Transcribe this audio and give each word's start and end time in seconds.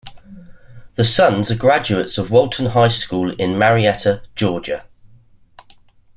The 0.95 1.03
sons 1.03 1.51
are 1.51 1.55
graduates 1.55 2.17
of 2.17 2.31
Walton 2.31 2.65
High 2.65 2.87
School 2.87 3.33
in 3.35 3.55
Marietta, 3.55 4.23
Georgia. 4.35 4.85